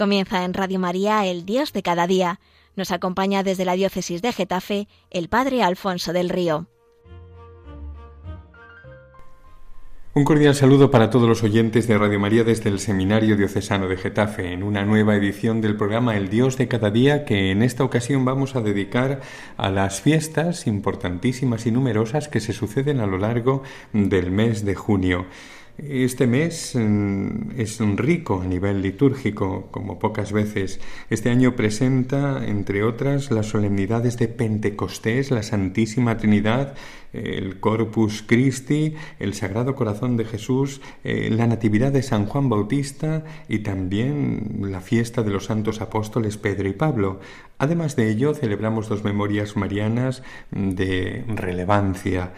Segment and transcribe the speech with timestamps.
[0.00, 2.40] Comienza en Radio María el Dios de cada día.
[2.74, 6.68] Nos acompaña desde la diócesis de Getafe el Padre Alfonso del Río.
[10.14, 13.98] Un cordial saludo para todos los oyentes de Radio María desde el Seminario Diocesano de
[13.98, 17.84] Getafe, en una nueva edición del programa El Dios de cada día que en esta
[17.84, 19.20] ocasión vamos a dedicar
[19.58, 24.74] a las fiestas importantísimas y numerosas que se suceden a lo largo del mes de
[24.74, 25.26] junio.
[25.82, 30.78] Este mes mm, es rico a nivel litúrgico, como pocas veces.
[31.08, 36.74] Este año presenta, entre otras, las solemnidades de Pentecostés, la Santísima Trinidad,
[37.14, 43.24] el Corpus Christi, el Sagrado Corazón de Jesús, eh, la Natividad de San Juan Bautista
[43.48, 47.20] y también la fiesta de los santos apóstoles Pedro y Pablo.
[47.56, 52.32] Además de ello, celebramos dos memorias marianas de relevancia.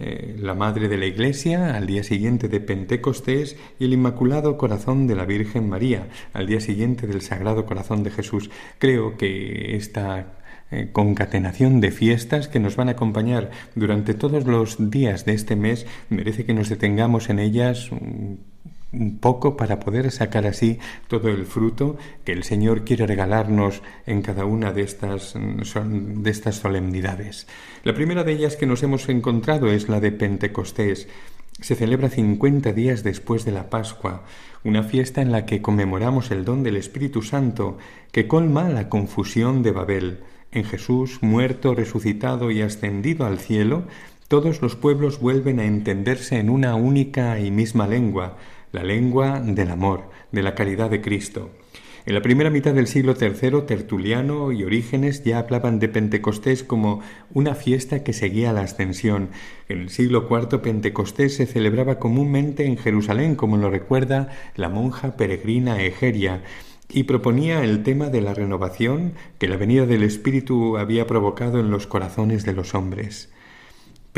[0.00, 5.08] Eh, la Madre de la Iglesia al día siguiente de Pentecostés y el Inmaculado Corazón
[5.08, 8.48] de la Virgen María al día siguiente del Sagrado Corazón de Jesús.
[8.78, 10.38] Creo que esta
[10.70, 15.56] eh, concatenación de fiestas que nos van a acompañar durante todos los días de este
[15.56, 17.90] mes merece que nos detengamos en ellas
[18.92, 24.22] un poco para poder sacar así todo el fruto que el Señor quiere regalarnos en
[24.22, 27.46] cada una de estas, de estas solemnidades.
[27.84, 31.08] La primera de ellas que nos hemos encontrado es la de Pentecostés.
[31.60, 34.22] Se celebra 50 días después de la Pascua,
[34.64, 37.78] una fiesta en la que conmemoramos el don del Espíritu Santo
[38.12, 40.20] que colma la confusión de Babel.
[40.50, 43.84] En Jesús, muerto, resucitado y ascendido al cielo,
[44.28, 48.36] todos los pueblos vuelven a entenderse en una única y misma lengua,
[48.72, 51.50] la lengua del amor, de la caridad de Cristo.
[52.08, 57.02] En la primera mitad del siglo III, Tertuliano y Orígenes ya hablaban de Pentecostés como
[57.34, 59.28] una fiesta que seguía la ascensión.
[59.68, 65.18] En el siglo IV, Pentecostés se celebraba comúnmente en Jerusalén, como lo recuerda la monja
[65.18, 66.42] peregrina Egeria,
[66.90, 71.70] y proponía el tema de la renovación que la venida del Espíritu había provocado en
[71.70, 73.30] los corazones de los hombres.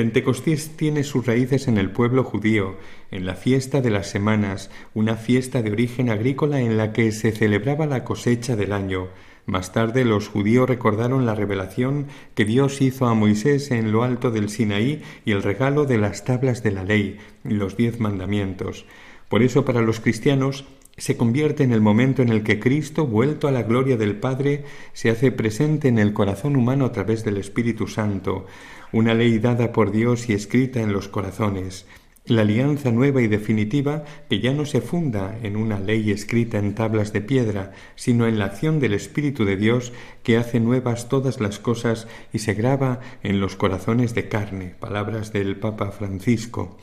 [0.00, 2.76] Pentecostés tiene sus raíces en el pueblo judío,
[3.10, 7.32] en la fiesta de las semanas, una fiesta de origen agrícola en la que se
[7.32, 9.08] celebraba la cosecha del año.
[9.44, 14.30] Más tarde los judíos recordaron la revelación que Dios hizo a Moisés en lo alto
[14.30, 18.86] del Sinaí y el regalo de las tablas de la ley, los diez mandamientos.
[19.28, 20.64] Por eso para los cristianos
[20.96, 24.64] se convierte en el momento en el que Cristo, vuelto a la gloria del Padre,
[24.92, 28.46] se hace presente en el corazón humano a través del Espíritu Santo,
[28.92, 31.86] una ley dada por Dios y escrita en los corazones,
[32.26, 36.74] la alianza nueva y definitiva que ya no se funda en una ley escrita en
[36.74, 39.92] tablas de piedra, sino en la acción del Espíritu de Dios
[40.22, 45.32] que hace nuevas todas las cosas y se graba en los corazones de carne, palabras
[45.32, 46.78] del Papa Francisco.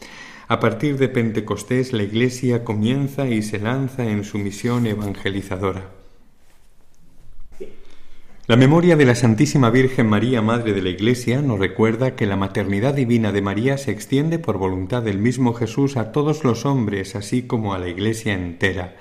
[0.49, 5.91] A partir de Pentecostés la Iglesia comienza y se lanza en su misión evangelizadora.
[8.47, 12.37] La memoria de la Santísima Virgen María, Madre de la Iglesia, nos recuerda que la
[12.37, 17.17] maternidad divina de María se extiende por voluntad del mismo Jesús a todos los hombres,
[17.17, 18.95] así como a la Iglesia entera.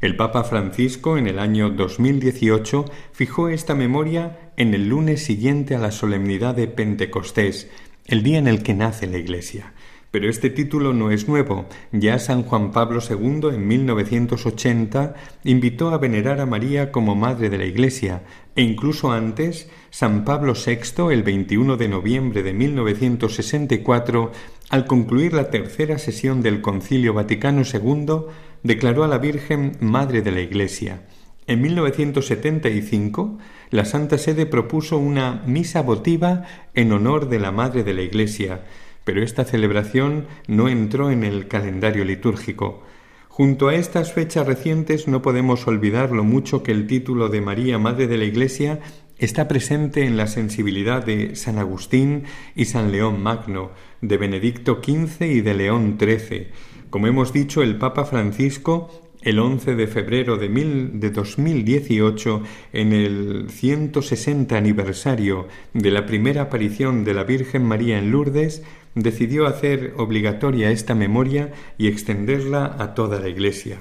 [0.00, 5.80] El Papa Francisco, en el año 2018, fijó esta memoria en el lunes siguiente a
[5.80, 7.68] la solemnidad de Pentecostés,
[8.04, 9.72] el día en el que nace la Iglesia.
[10.12, 11.64] Pero este título no es nuevo.
[11.90, 17.56] Ya San Juan Pablo II en 1980 invitó a venerar a María como Madre de
[17.56, 18.22] la Iglesia,
[18.54, 24.32] e incluso antes, San Pablo VI, el 21 de noviembre de 1964,
[24.68, 28.26] al concluir la tercera sesión del Concilio Vaticano II,
[28.62, 31.06] declaró a la Virgen Madre de la Iglesia.
[31.46, 33.38] En 1975,
[33.70, 38.60] la Santa Sede propuso una misa votiva en honor de la Madre de la Iglesia,
[39.04, 42.82] pero esta celebración no entró en el calendario litúrgico.
[43.28, 47.78] Junto a estas fechas recientes no podemos olvidar lo mucho que el título de María,
[47.78, 48.80] Madre de la Iglesia,
[49.18, 53.70] está presente en la sensibilidad de San Agustín y San León Magno,
[54.00, 56.48] de Benedicto XV y de León XIII.
[56.90, 58.90] Como hemos dicho, el Papa Francisco
[59.22, 66.42] el 11 de febrero de, mil, de 2018, en el 160 aniversario de la primera
[66.42, 68.62] aparición de la Virgen María en Lourdes,
[68.94, 73.80] decidió hacer obligatoria esta memoria y extenderla a toda la Iglesia.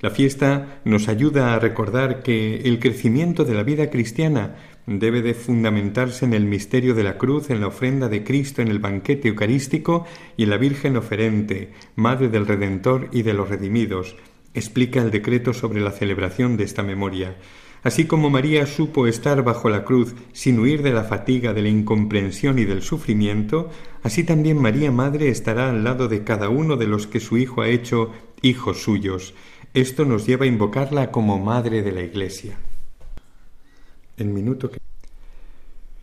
[0.00, 4.56] La fiesta nos ayuda a recordar que el crecimiento de la vida cristiana
[4.86, 8.68] debe de fundamentarse en el misterio de la cruz, en la ofrenda de Cristo, en
[8.68, 10.04] el banquete eucarístico
[10.36, 14.16] y en la Virgen oferente, Madre del Redentor y de los redimidos,
[14.54, 17.36] explica el decreto sobre la celebración de esta memoria.
[17.82, 21.68] Así como María supo estar bajo la cruz sin huir de la fatiga, de la
[21.68, 23.70] incomprensión y del sufrimiento,
[24.04, 27.60] así también María Madre estará al lado de cada uno de los que su Hijo
[27.62, 29.34] ha hecho hijos suyos.
[29.74, 32.56] Esto nos lleva a invocarla como Madre de la Iglesia.
[34.18, 34.78] Minuto que...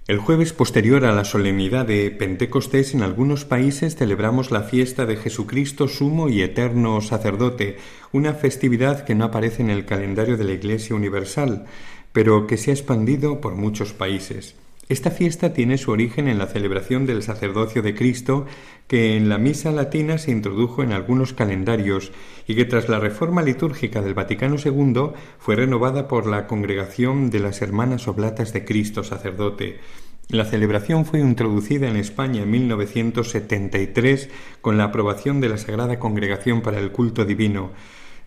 [0.10, 5.18] El jueves posterior a la solemnidad de Pentecostés en algunos países celebramos la fiesta de
[5.18, 7.78] Jesucristo sumo y eterno sacerdote,
[8.12, 11.66] una festividad que no aparece en el calendario de la Iglesia Universal,
[12.12, 14.56] pero que se ha expandido por muchos países.
[14.90, 18.48] Esta fiesta tiene su origen en la celebración del sacerdocio de Cristo,
[18.88, 22.12] que en la misa latina se introdujo en algunos calendarios
[22.48, 27.40] y que tras la reforma litúrgica del Vaticano II fue renovada por la Congregación de
[27.40, 29.80] las Hermanas Oblatas de Cristo sacerdote.
[30.28, 34.30] La celebración fue introducida en España en 1973
[34.62, 37.74] con la aprobación de la Sagrada Congregación para el Culto Divino.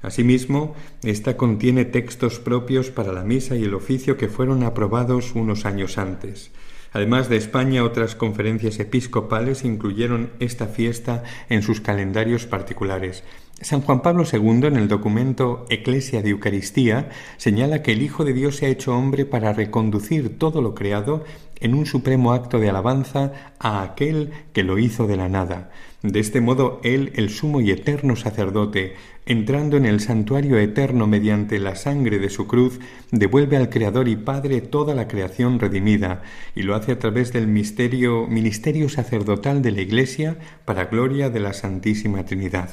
[0.03, 5.65] Asimismo, esta contiene textos propios para la misa y el oficio que fueron aprobados unos
[5.65, 6.51] años antes.
[6.93, 13.25] Además de España, otras conferencias episcopales incluyeron esta fiesta en sus calendarios particulares.
[13.63, 18.33] San Juan Pablo II, en el documento Eclesia de Eucaristía, señala que el Hijo de
[18.33, 21.25] Dios se ha hecho hombre para reconducir todo lo creado
[21.61, 25.71] en un supremo acto de alabanza a aquel que lo hizo de la nada.
[26.03, 28.97] De este modo, Él, el sumo y eterno sacerdote,
[29.27, 32.81] entrando en el santuario eterno mediante la sangre de su cruz,
[33.11, 36.23] devuelve al Creador y Padre toda la creación redimida,
[36.55, 41.41] y lo hace a través del misterio, ministerio sacerdotal de la Iglesia para gloria de
[41.41, 42.71] la Santísima Trinidad.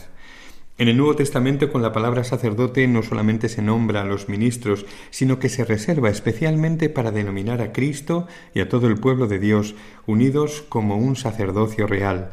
[0.79, 4.85] En el Nuevo Testamento con la palabra sacerdote no solamente se nombra a los ministros,
[5.09, 9.39] sino que se reserva especialmente para denominar a Cristo y a todo el pueblo de
[9.39, 9.75] Dios,
[10.05, 12.31] unidos como un sacerdocio real.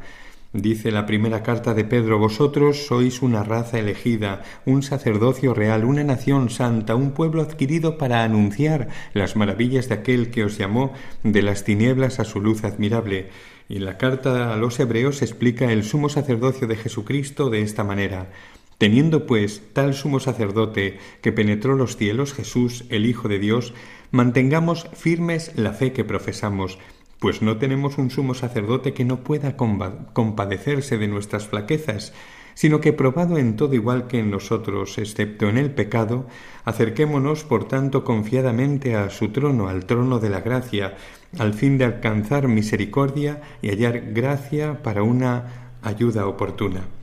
[0.53, 6.05] Dice la primera carta de Pedro, vosotros sois una raza elegida, un sacerdocio real, una
[6.05, 11.43] nación santa, un pueblo adquirido para anunciar las maravillas de aquel que os llamó de
[11.43, 13.29] las tinieblas a su luz admirable.
[13.69, 18.31] Y la carta a los Hebreos explica el sumo sacerdocio de Jesucristo de esta manera.
[18.79, 23.75] Teniendo pues tal sumo sacerdote que penetró los cielos, Jesús, el Hijo de Dios,
[24.11, 26.79] mantengamos firmes la fe que profesamos,
[27.19, 32.13] pues no tenemos un sumo sacerdote que no pueda compadecerse de nuestras flaquezas,
[32.55, 36.27] sino que probado en todo igual que en nosotros, excepto en el pecado,
[36.65, 40.97] acerquémonos por tanto confiadamente a su trono, al trono de la gracia,
[41.39, 46.96] al fin de alcanzar misericordia y hallar gracia para una ayuda oportuna.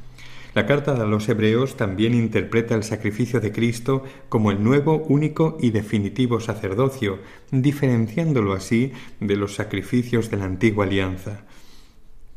[0.54, 5.58] La carta de los Hebreos también interpreta el sacrificio de Cristo como el nuevo, único
[5.60, 7.18] y definitivo sacerdocio,
[7.50, 11.46] diferenciándolo así de los sacrificios de la antigua alianza.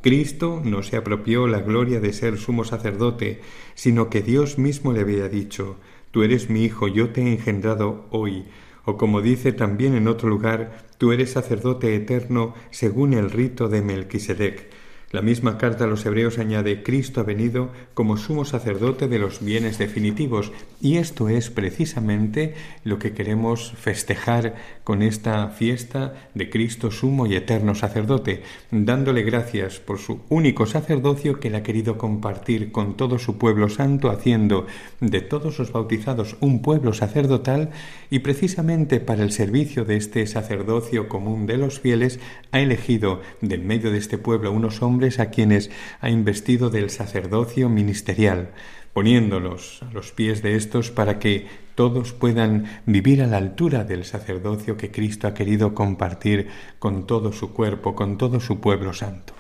[0.01, 3.41] Cristo no se apropió la gloria de ser sumo sacerdote,
[3.75, 5.77] sino que Dios mismo le había dicho,
[6.11, 8.45] Tú eres mi hijo, yo te he engendrado hoy,
[8.87, 13.83] o como dice también en otro lugar, Tú eres sacerdote eterno según el rito de
[13.83, 14.71] Melquisedec.
[15.13, 19.43] La misma carta a los hebreos añade Cristo ha venido como sumo sacerdote de los
[19.43, 22.55] bienes definitivos y esto es precisamente
[22.85, 29.79] lo que queremos festejar con esta fiesta de Cristo sumo y eterno sacerdote, dándole gracias
[29.79, 34.67] por su único sacerdocio que él ha querido compartir con todo su pueblo santo, haciendo
[35.01, 37.71] de todos los bautizados un pueblo sacerdotal.
[38.11, 42.21] Y precisamente para el servicio de este sacerdocio común de los fieles
[42.53, 44.83] ha elegido de en medio de este pueblo unos
[45.19, 48.51] a quienes ha investido del sacerdocio ministerial,
[48.93, 54.05] poniéndolos a los pies de estos para que todos puedan vivir a la altura del
[54.05, 56.49] sacerdocio que Cristo ha querido compartir
[56.79, 59.35] con todo su cuerpo, con todo su pueblo santo.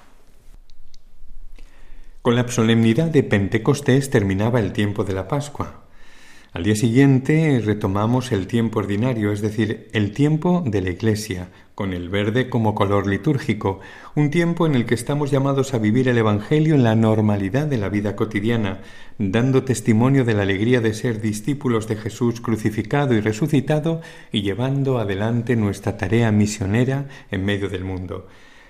[2.20, 5.85] Con la solemnidad de Pentecostés terminaba el tiempo de la Pascua.
[6.52, 11.92] Al día siguiente retomamos el tiempo ordinario, es decir, el tiempo de la Iglesia, con
[11.92, 13.80] el verde como color litúrgico,
[14.14, 17.76] un tiempo en el que estamos llamados a vivir el Evangelio en la normalidad de
[17.76, 18.80] la vida cotidiana,
[19.18, 24.00] dando testimonio de la alegría de ser discípulos de Jesús crucificado y resucitado
[24.32, 28.28] y llevando adelante nuestra tarea misionera en medio del mundo.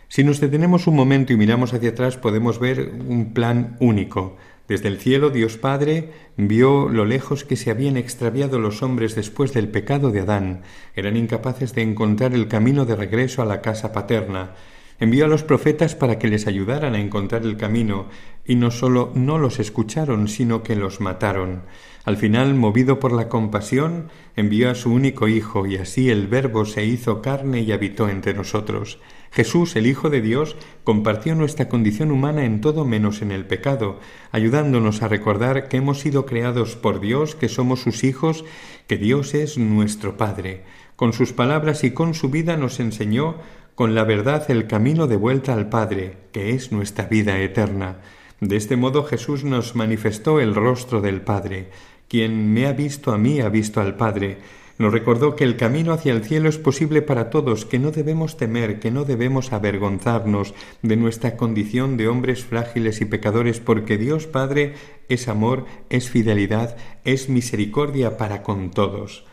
[0.08, 4.36] Si nos detenemos un momento y miramos hacia atrás podemos ver un plan único,
[4.68, 9.52] desde el cielo Dios Padre vio lo lejos que se habían extraviado los hombres después
[9.52, 10.62] del pecado de Adán.
[10.94, 14.54] Eran incapaces de encontrar el camino de regreso a la casa paterna.
[14.98, 18.06] Envió a los profetas para que les ayudaran a encontrar el camino,
[18.44, 21.62] y no sólo no los escucharon, sino que los mataron.
[22.04, 26.64] Al final, movido por la compasión, envió a su único Hijo, y así el Verbo
[26.64, 28.98] se hizo carne y habitó entre nosotros.
[29.36, 34.00] Jesús, el Hijo de Dios, compartió nuestra condición humana en todo menos en el pecado,
[34.32, 38.46] ayudándonos a recordar que hemos sido creados por Dios, que somos sus hijos,
[38.86, 40.62] que Dios es nuestro Padre.
[40.96, 43.36] Con sus palabras y con su vida nos enseñó
[43.74, 47.98] con la verdad el camino de vuelta al Padre, que es nuestra vida eterna.
[48.40, 51.68] De este modo Jesús nos manifestó el rostro del Padre.
[52.08, 54.38] Quien me ha visto a mí ha visto al Padre.
[54.78, 58.36] Nos recordó que el camino hacia el cielo es posible para todos, que no debemos
[58.36, 60.52] temer, que no debemos avergonzarnos
[60.82, 64.74] de nuestra condición de hombres frágiles y pecadores, porque Dios Padre
[65.08, 69.24] es amor, es fidelidad, es misericordia para con todos.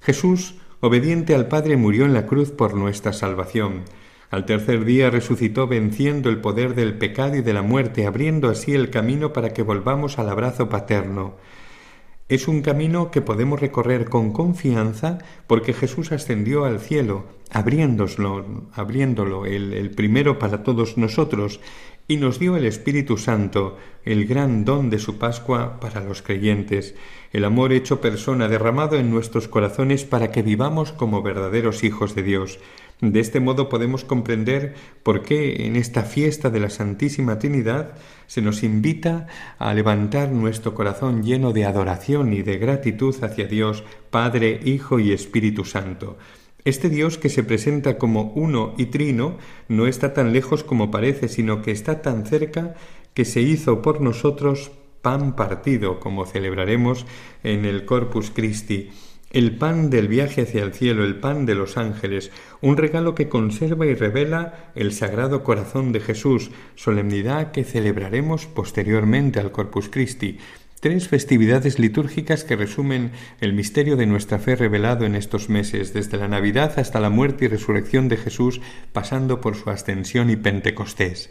[0.00, 3.82] Jesús, obediente al Padre, murió en la cruz por nuestra salvación.
[4.30, 8.72] Al tercer día resucitó venciendo el poder del pecado y de la muerte, abriendo así
[8.72, 11.34] el camino para que volvamos al abrazo paterno.
[12.28, 19.46] Es un camino que podemos recorrer con confianza porque Jesús ascendió al cielo, abriéndoslo, abriéndolo,
[19.46, 21.60] el, el primero para todos nosotros,
[22.08, 26.96] y nos dio el Espíritu Santo, el gran don de su Pascua para los creyentes,
[27.32, 32.24] el amor hecho persona derramado en nuestros corazones para que vivamos como verdaderos hijos de
[32.24, 32.58] Dios.
[33.00, 37.94] De este modo podemos comprender por qué en esta fiesta de la Santísima Trinidad
[38.26, 39.26] se nos invita
[39.58, 45.12] a levantar nuestro corazón lleno de adoración y de gratitud hacia Dios, Padre, Hijo y
[45.12, 46.18] Espíritu Santo.
[46.64, 51.28] Este Dios que se presenta como uno y trino no está tan lejos como parece,
[51.28, 52.74] sino que está tan cerca
[53.14, 57.06] que se hizo por nosotros pan partido, como celebraremos
[57.44, 58.90] en el Corpus Christi
[59.30, 62.30] el pan del viaje hacia el cielo, el pan de los ángeles,
[62.60, 69.40] un regalo que conserva y revela el Sagrado Corazón de Jesús, solemnidad que celebraremos posteriormente
[69.40, 70.38] al Corpus Christi,
[70.80, 76.18] tres festividades litúrgicas que resumen el misterio de nuestra fe revelado en estos meses, desde
[76.18, 78.60] la Navidad hasta la muerte y resurrección de Jesús,
[78.92, 81.30] pasando por su ascensión y Pentecostés.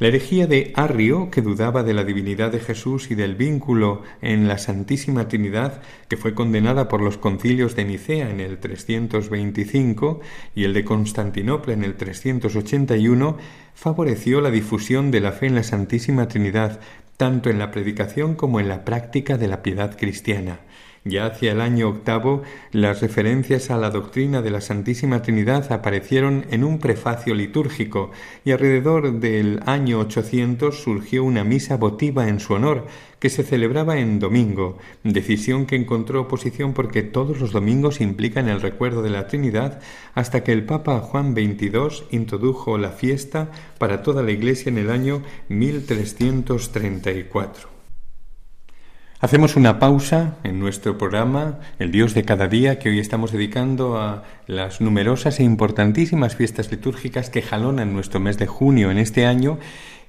[0.00, 4.48] La herejía de Arrio, que dudaba de la divinidad de Jesús y del vínculo en
[4.48, 10.20] la Santísima Trinidad, que fue condenada por los concilios de Nicea en el 325
[10.56, 13.38] y el de Constantinopla en el 381,
[13.72, 16.80] favoreció la difusión de la fe en la Santísima Trinidad,
[17.16, 20.58] tanto en la predicación como en la práctica de la piedad cristiana.
[21.06, 26.46] Ya hacia el año octavo, las referencias a la doctrina de la Santísima Trinidad aparecieron
[26.50, 28.10] en un prefacio litúrgico
[28.42, 32.86] y alrededor del año 800 surgió una misa votiva en su honor,
[33.18, 38.62] que se celebraba en domingo, decisión que encontró oposición porque todos los domingos implican el
[38.62, 39.82] recuerdo de la Trinidad
[40.14, 44.90] hasta que el Papa Juan XXII introdujo la fiesta para toda la Iglesia en el
[44.90, 47.73] año 1334.
[49.20, 53.96] Hacemos una pausa en nuestro programa El Dios de cada día que hoy estamos dedicando
[53.98, 59.24] a las numerosas e importantísimas fiestas litúrgicas que jalonan nuestro mes de junio en este
[59.24, 59.58] año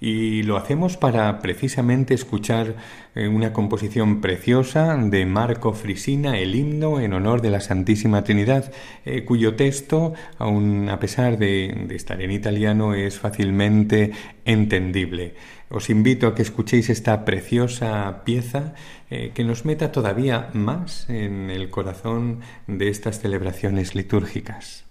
[0.02, 2.76] y lo hacemos para precisamente escuchar
[3.16, 8.72] eh, una composición preciosa de Marco Frisina, el himno en honor de la Santísima Trinidad,
[9.06, 14.12] eh, cuyo texto, aun a pesar de, estar en italiano, es fácilmente
[14.44, 15.36] entendible.
[15.70, 18.76] Os invito a que escuchéis esta preciosa pieza
[19.10, 24.86] eh, que nos meta todavía más en el corazón de estas celebraciones litúrgicas.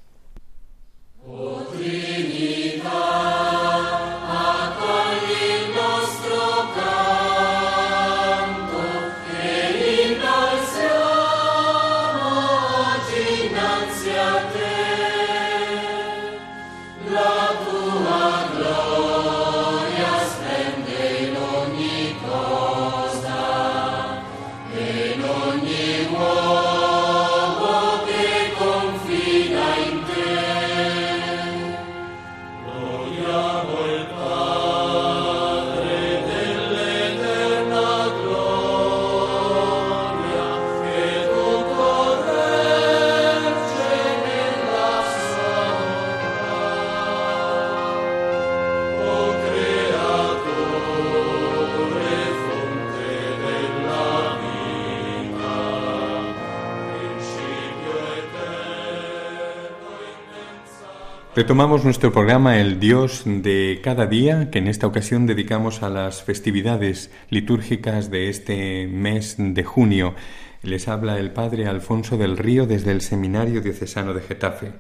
[61.37, 66.23] Retomamos nuestro programa El Dios de cada día, que en esta ocasión dedicamos a las
[66.23, 70.15] festividades litúrgicas de este mes de junio.
[70.63, 74.75] Les habla el Padre Alfonso del Río desde el Seminario Diocesano de Getafe.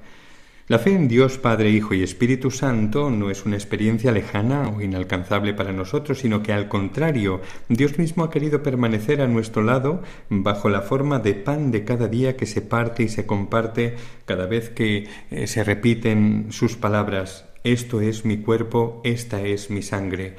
[0.67, 4.81] La fe en Dios Padre, Hijo y Espíritu Santo no es una experiencia lejana o
[4.81, 10.03] inalcanzable para nosotros, sino que al contrario, Dios mismo ha querido permanecer a nuestro lado
[10.31, 14.47] bajo la forma de pan de cada día que se parte y se comparte cada
[14.47, 20.37] vez que eh, se repiten sus palabras, esto es mi cuerpo, esta es mi sangre.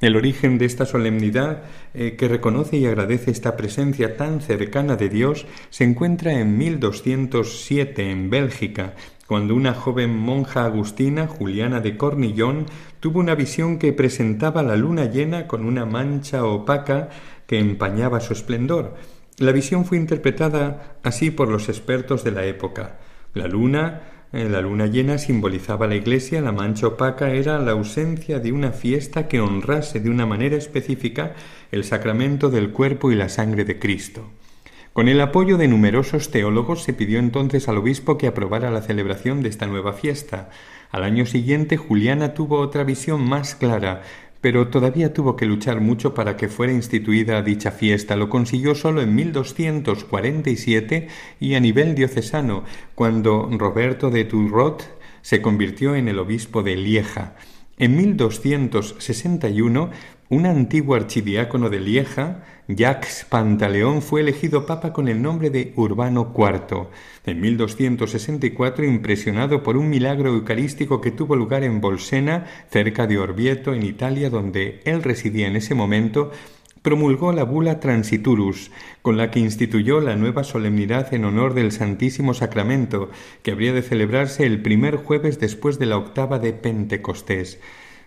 [0.00, 5.08] El origen de esta solemnidad, eh, que reconoce y agradece esta presencia tan cercana de
[5.08, 8.94] Dios, se encuentra en 1207 en Bélgica,
[9.26, 12.66] cuando una joven monja agustina, Juliana de Cornillón,
[13.00, 17.10] tuvo una visión que presentaba la luna llena con una mancha opaca
[17.46, 18.94] que empañaba su esplendor.
[19.36, 22.98] La visión fue interpretada así por los expertos de la época.
[23.34, 28.52] La luna, la luna llena simbolizaba la iglesia, la mancha opaca era la ausencia de
[28.52, 31.34] una fiesta que honrase de una manera específica
[31.72, 34.28] el sacramento del cuerpo y la sangre de Cristo.
[34.92, 39.42] Con el apoyo de numerosos teólogos se pidió entonces al obispo que aprobara la celebración
[39.42, 40.50] de esta nueva fiesta.
[40.90, 44.02] Al año siguiente Juliana tuvo otra visión más clara,
[44.40, 48.16] pero todavía tuvo que luchar mucho para que fuera instituida dicha fiesta.
[48.16, 51.08] Lo consiguió solo en 1247
[51.40, 52.64] y a nivel diocesano,
[52.94, 57.34] cuando Roberto de Turrot se convirtió en el obispo de Lieja.
[57.80, 59.90] En 1261,
[60.30, 66.34] un antiguo archidiácono de Lieja, Jacques Pantaleón, fue elegido papa con el nombre de Urbano
[66.36, 66.88] IV.
[67.24, 73.72] En 1264, impresionado por un milagro eucarístico que tuvo lugar en Bolsena, cerca de Orvieto,
[73.72, 76.32] en Italia, donde él residía en ese momento,
[76.88, 78.70] promulgó la bula Transiturus,
[79.02, 83.10] con la que instituyó la nueva solemnidad en honor del Santísimo Sacramento,
[83.42, 87.60] que habría de celebrarse el primer jueves después de la octava de Pentecostés.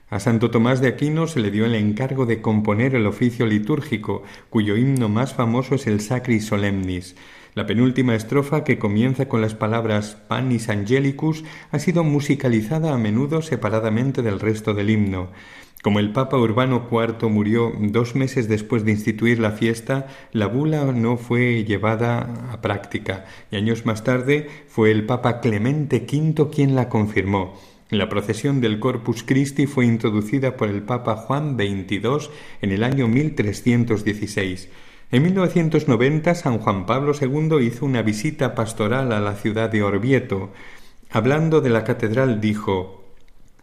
[0.09, 4.23] A Santo Tomás de Aquino se le dio el encargo de componer el oficio litúrgico,
[4.49, 7.15] cuyo himno más famoso es el Sacri Solemnis.
[7.53, 13.41] La penúltima estrofa, que comienza con las palabras Panis Angelicus, ha sido musicalizada a menudo
[13.41, 15.31] separadamente del resto del himno.
[15.81, 20.85] Como el Papa Urbano IV murió dos meses después de instituir la fiesta, la bula
[20.93, 26.75] no fue llevada a práctica y años más tarde fue el Papa Clemente V quien
[26.75, 27.59] la confirmó.
[27.89, 32.29] La procesión del Corpus Christi fue introducida por el Papa Juan XXII
[32.61, 34.69] en el año 1316.
[35.13, 40.51] En 1990 San Juan Pablo II hizo una visita pastoral a la ciudad de Orvieto.
[41.09, 43.03] Hablando de la catedral dijo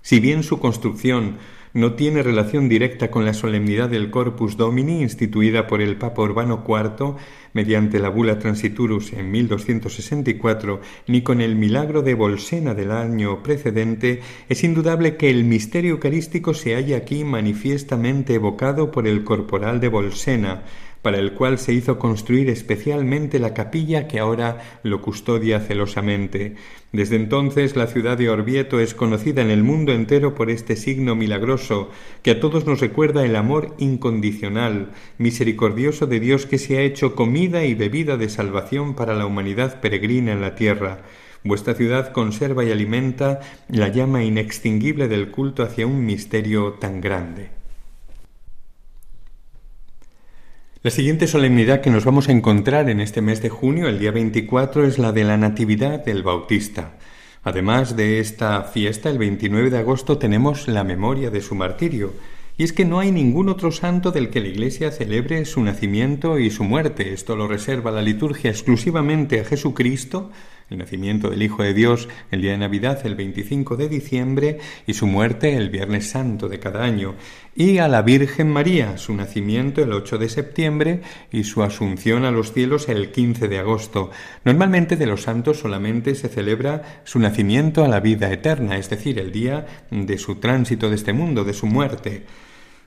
[0.02, 1.38] Si bien su construcción
[1.72, 6.64] no tiene relación directa con la solemnidad del Corpus Domini instituida por el Papa Urbano
[6.68, 7.16] IV
[7.54, 14.20] mediante la Bula Transiturus en 1264, ni con el milagro de Bolsena del año precedente,
[14.50, 19.88] es indudable que el misterio eucarístico se halla aquí manifiestamente evocado por el corporal de
[19.88, 20.64] Bolsena,
[21.02, 26.56] para el cual se hizo construir especialmente la capilla que ahora lo custodia celosamente.
[26.92, 31.14] Desde entonces la ciudad de Orvieto es conocida en el mundo entero por este signo
[31.14, 31.90] milagroso
[32.22, 37.14] que a todos nos recuerda el amor incondicional, misericordioso de Dios que se ha hecho
[37.14, 41.02] comida y bebida de salvación para la humanidad peregrina en la tierra.
[41.44, 47.57] Vuestra ciudad conserva y alimenta la llama inextinguible del culto hacia un misterio tan grande.
[50.80, 54.12] La siguiente solemnidad que nos vamos a encontrar en este mes de junio, el día
[54.12, 56.92] 24, es la de la Natividad del Bautista.
[57.42, 62.12] Además de esta fiesta, el 29 de agosto tenemos la memoria de su martirio.
[62.56, 66.38] Y es que no hay ningún otro santo del que la Iglesia celebre su nacimiento
[66.38, 67.12] y su muerte.
[67.12, 70.30] Esto lo reserva la liturgia exclusivamente a Jesucristo,
[70.70, 74.94] el nacimiento del Hijo de Dios el día de Navidad, el 25 de diciembre, y
[74.94, 77.14] su muerte el Viernes Santo de cada año,
[77.54, 81.00] y a la Virgen María, su nacimiento el 8 de septiembre
[81.32, 84.10] y su asunción a los cielos el 15 de agosto.
[84.44, 89.18] Normalmente de los santos solamente se celebra su nacimiento a la vida eterna, es decir,
[89.18, 92.24] el día de su tránsito de este mundo, de su muerte.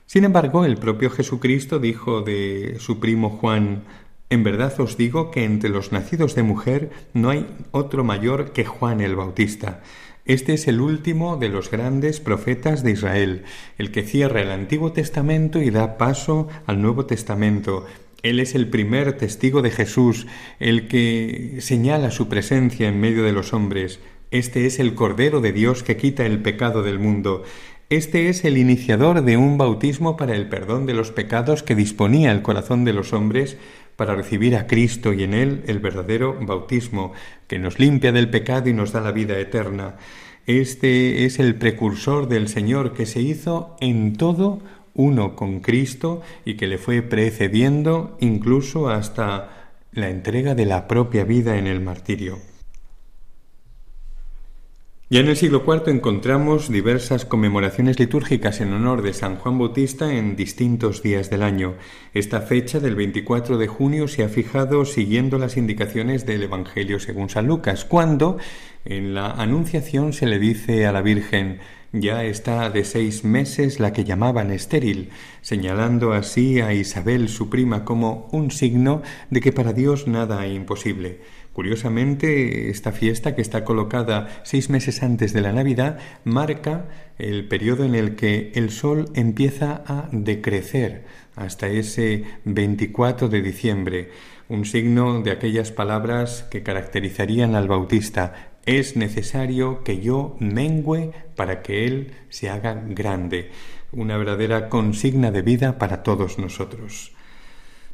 [0.06, 3.84] Sin embargo, el propio Jesucristo dijo de su primo Juan
[4.32, 8.64] en verdad os digo que entre los nacidos de mujer no hay otro mayor que
[8.64, 9.82] Juan el Bautista.
[10.24, 13.44] Este es el último de los grandes profetas de Israel,
[13.76, 17.84] el que cierra el Antiguo Testamento y da paso al Nuevo Testamento.
[18.22, 20.26] Él es el primer testigo de Jesús,
[20.60, 24.00] el que señala su presencia en medio de los hombres.
[24.30, 27.42] Este es el Cordero de Dios que quita el pecado del mundo.
[27.92, 32.32] Este es el iniciador de un bautismo para el perdón de los pecados que disponía
[32.32, 33.58] el corazón de los hombres
[34.02, 37.12] para recibir a Cristo y en Él el verdadero bautismo,
[37.46, 39.94] que nos limpia del pecado y nos da la vida eterna.
[40.44, 44.60] Este es el precursor del Señor que se hizo en todo
[44.94, 51.22] uno con Cristo y que le fue precediendo incluso hasta la entrega de la propia
[51.22, 52.40] vida en el martirio.
[55.12, 60.10] Ya en el siglo IV encontramos diversas conmemoraciones litúrgicas en honor de San Juan Bautista
[60.10, 61.74] en distintos días del año.
[62.14, 67.28] Esta fecha del 24 de junio se ha fijado siguiendo las indicaciones del Evangelio según
[67.28, 68.38] San Lucas, cuando
[68.86, 71.60] en la Anunciación se le dice a la Virgen
[71.92, 75.10] ya está de seis meses la que llamaban estéril,
[75.42, 80.56] señalando así a Isabel su prima como un signo de que para Dios nada es
[80.56, 81.20] imposible.
[81.52, 86.88] Curiosamente, esta fiesta, que está colocada seis meses antes de la Navidad, marca
[87.18, 91.04] el periodo en el que el sol empieza a decrecer
[91.36, 94.10] hasta ese 24 de diciembre,
[94.48, 98.52] un signo de aquellas palabras que caracterizarían al Bautista.
[98.64, 103.50] Es necesario que yo mengüe para que Él se haga grande,
[103.92, 107.12] una verdadera consigna de vida para todos nosotros.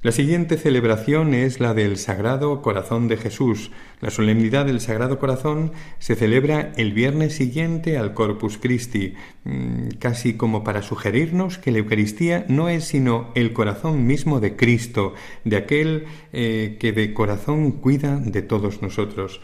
[0.00, 3.72] La siguiente celebración es la del Sagrado Corazón de Jesús.
[4.00, 10.34] La solemnidad del Sagrado Corazón se celebra el viernes siguiente al Corpus Christi, mm, casi
[10.34, 15.56] como para sugerirnos que la Eucaristía no es sino el corazón mismo de Cristo, de
[15.56, 19.40] aquel eh, que de corazón cuida de todos nosotros.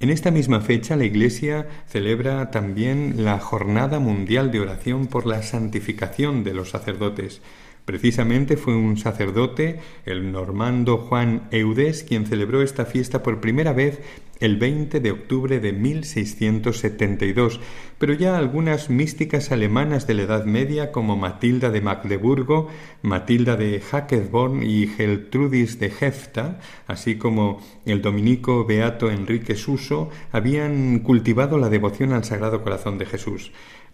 [0.00, 5.42] En esta misma fecha la Iglesia celebra también la Jornada Mundial de Oración por la
[5.42, 7.42] Santificación de los Sacerdotes.
[7.90, 13.98] Precisamente fue un sacerdote, el normando Juan Eudes, quien celebró esta fiesta por primera vez
[14.38, 17.58] el 20 de octubre de 1672,
[17.98, 22.68] pero ya algunas místicas alemanas de la Edad Media como Matilda de Magdeburgo,
[23.02, 31.00] Matilda de Hackeborn y Geltrudis de Hefta, así como el dominico beato Enrique Suso, habían
[31.00, 33.50] cultivado la devoción al Sagrado Corazón de Jesús.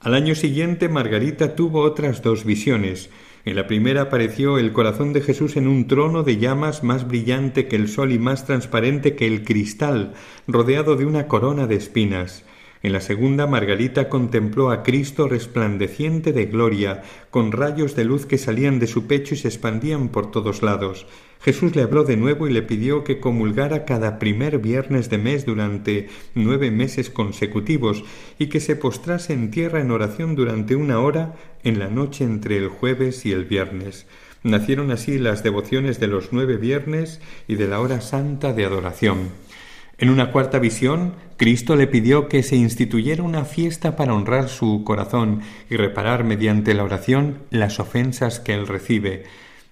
[0.00, 3.08] Al año siguiente Margarita tuvo otras dos visiones.
[3.46, 7.68] En la primera apareció el corazón de Jesús en un trono de llamas más brillante
[7.68, 10.12] que el sol y más transparente que el cristal,
[10.46, 12.44] rodeado de una corona de espinas.
[12.82, 18.38] En la segunda, Margarita contempló a Cristo resplandeciente de gloria, con rayos de luz que
[18.38, 21.06] salían de su pecho y se expandían por todos lados.
[21.42, 25.44] Jesús le habló de nuevo y le pidió que comulgara cada primer viernes de mes
[25.44, 28.02] durante nueve meses consecutivos
[28.38, 32.56] y que se postrase en tierra en oración durante una hora en la noche entre
[32.56, 34.06] el jueves y el viernes.
[34.42, 39.28] Nacieron así las devociones de los nueve viernes y de la hora santa de adoración.
[40.00, 44.82] En una cuarta visión, Cristo le pidió que se instituyera una fiesta para honrar su
[44.82, 49.24] corazón y reparar mediante la oración las ofensas que él recibe.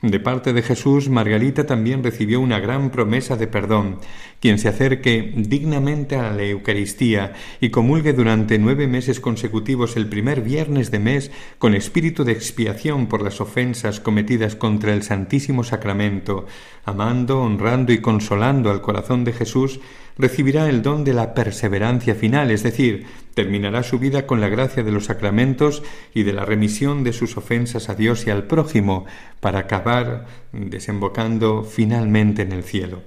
[0.03, 4.01] De parte de Jesús, Margarita también recibió una gran promesa de perdón.
[4.41, 10.43] Quien se acerque dignamente a la Eucaristía y comulgue durante nueve meses consecutivos el primer
[10.43, 16.47] viernes de mes con espíritu de expiación por las ofensas cometidas contra el Santísimo Sacramento,
[16.85, 19.81] amando, honrando y consolando al corazón de Jesús,
[20.17, 24.83] recibirá el don de la perseverancia final, es decir, terminará su vida con la gracia
[24.83, 25.83] de los sacramentos
[26.15, 29.07] y de la remisión de sus ofensas a Dios y al prójimo,
[29.41, 33.03] para acabar desembocando finalmente en el cielo.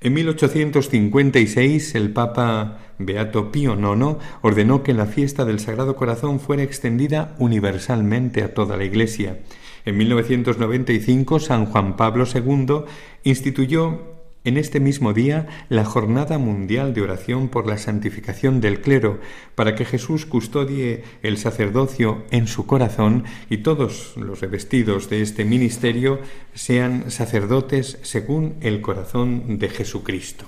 [0.00, 6.62] En 1856 el Papa Beato Pío IX ordenó que la fiesta del Sagrado Corazón fuera
[6.62, 9.40] extendida universalmente a toda la Iglesia.
[9.84, 12.84] En 1995 San Juan Pablo II
[13.24, 14.17] instituyó
[14.48, 19.20] en este mismo día la Jornada Mundial de Oración por la Santificación del Clero,
[19.54, 25.44] para que Jesús custodie el sacerdocio en su corazón y todos los revestidos de este
[25.44, 26.20] ministerio
[26.54, 30.46] sean sacerdotes según el corazón de Jesucristo.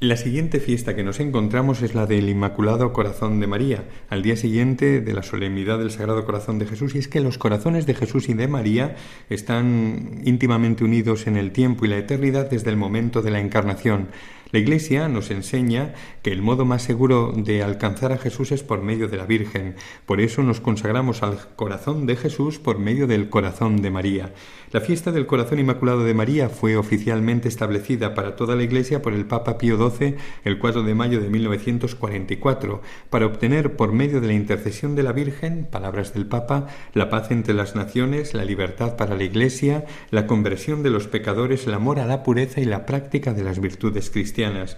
[0.00, 4.36] La siguiente fiesta que nos encontramos es la del Inmaculado Corazón de María, al día
[4.36, 7.94] siguiente de la solemnidad del Sagrado Corazón de Jesús, y es que los corazones de
[7.94, 8.94] Jesús y de María
[9.28, 14.06] están íntimamente unidos en el tiempo y la eternidad desde el momento de la encarnación.
[14.52, 15.94] La Iglesia nos enseña
[16.32, 19.76] el modo más seguro de alcanzar a Jesús es por medio de la Virgen.
[20.06, 24.34] Por eso nos consagramos al corazón de Jesús por medio del corazón de María.
[24.70, 29.14] La fiesta del corazón inmaculado de María fue oficialmente establecida para toda la Iglesia por
[29.14, 34.26] el Papa Pío XII el 4 de mayo de 1944 para obtener por medio de
[34.26, 38.96] la intercesión de la Virgen, palabras del Papa, la paz entre las naciones, la libertad
[38.96, 42.84] para la Iglesia, la conversión de los pecadores, el amor a la pureza y la
[42.84, 44.76] práctica de las virtudes cristianas.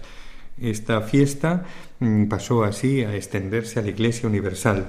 [0.59, 1.65] Esta fiesta
[1.99, 4.87] mm, pasó así a extenderse a la Iglesia Universal.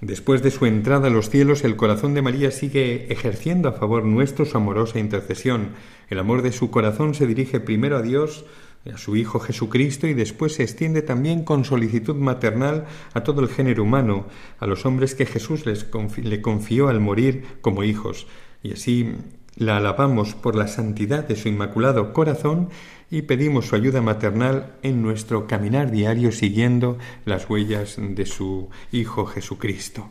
[0.00, 4.04] Después de su entrada a los cielos, el corazón de María sigue ejerciendo a favor
[4.04, 5.70] nuestro su amorosa intercesión.
[6.10, 8.44] El amor de su corazón se dirige primero a Dios
[8.90, 13.48] a su Hijo Jesucristo y después se extiende también con solicitud maternal a todo el
[13.48, 14.26] género humano,
[14.58, 18.26] a los hombres que Jesús les le confió al morir como hijos.
[18.62, 19.14] Y así
[19.54, 22.70] la alabamos por la santidad de su inmaculado corazón
[23.12, 26.96] y pedimos su ayuda maternal en nuestro caminar diario siguiendo
[27.26, 30.08] las huellas de su Hijo Jesucristo.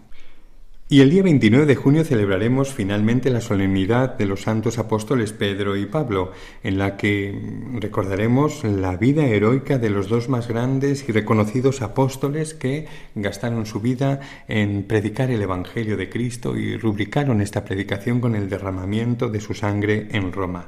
[0.88, 5.76] Y el día 29 de junio celebraremos finalmente la solemnidad de los santos apóstoles Pedro
[5.78, 7.34] y Pablo, en la que
[7.80, 12.86] recordaremos la vida heroica de los dos más grandes y reconocidos apóstoles que
[13.16, 18.48] gastaron su vida en predicar el Evangelio de Cristo y rubricaron esta predicación con el
[18.48, 20.68] derramamiento de su sangre en Roma.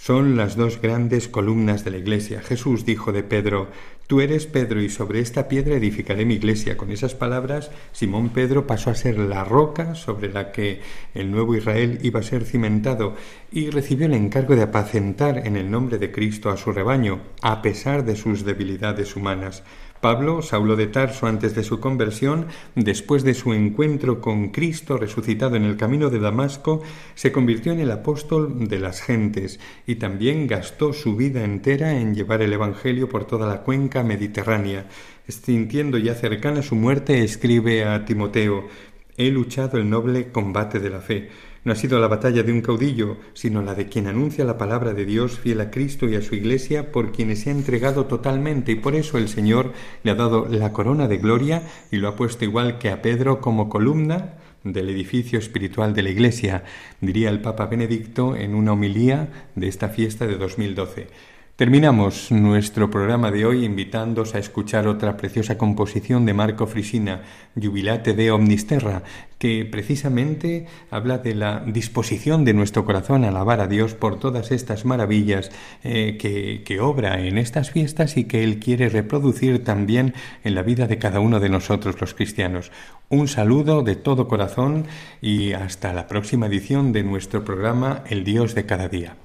[0.00, 2.40] Son las dos grandes columnas de la iglesia.
[2.40, 3.68] Jesús dijo de Pedro,
[4.06, 6.78] Tú eres Pedro y sobre esta piedra edificaré mi iglesia.
[6.78, 10.80] Con esas palabras, Simón Pedro pasó a ser la roca sobre la que
[11.14, 13.16] el nuevo Israel iba a ser cimentado
[13.52, 17.60] y recibió el encargo de apacentar en el nombre de Cristo a su rebaño, a
[17.60, 19.62] pesar de sus debilidades humanas.
[20.00, 25.56] Pablo, Saulo de Tarso antes de su conversión, después de su encuentro con Cristo resucitado
[25.56, 26.82] en el camino de Damasco,
[27.14, 32.14] se convirtió en el apóstol de las gentes y también gastó su vida entera en
[32.14, 34.86] llevar el Evangelio por toda la cuenca mediterránea.
[35.26, 38.68] Sintiendo ya cercana su muerte, escribe a Timoteo
[39.16, 41.28] He luchado el noble combate de la fe
[41.68, 44.94] no ha sido la batalla de un caudillo, sino la de quien anuncia la palabra
[44.94, 48.72] de Dios fiel a Cristo y a su Iglesia, por quienes se ha entregado totalmente,
[48.72, 52.16] y por eso el Señor le ha dado la corona de gloria y lo ha
[52.16, 56.64] puesto igual que a Pedro como columna del edificio espiritual de la Iglesia,
[57.02, 61.08] diría el Papa Benedicto en una homilía de esta fiesta de 2012.
[61.58, 67.22] Terminamos nuestro programa de hoy invitándos a escuchar otra preciosa composición de Marco Frisina,
[67.60, 69.02] Jubilate de Omnisterra,
[69.38, 74.52] que precisamente habla de la disposición de nuestro corazón a alabar a Dios por todas
[74.52, 75.50] estas maravillas
[75.82, 80.62] eh, que, que obra en estas fiestas y que Él quiere reproducir también en la
[80.62, 82.70] vida de cada uno de nosotros los cristianos.
[83.08, 84.86] Un saludo de todo corazón
[85.20, 89.16] y hasta la próxima edición de nuestro programa El Dios de cada día.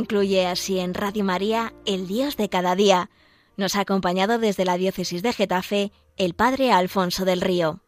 [0.00, 3.10] Concluye así en Radio María, el Dios de cada día.
[3.58, 7.82] Nos ha acompañado desde la diócesis de Getafe el Padre Alfonso del Río.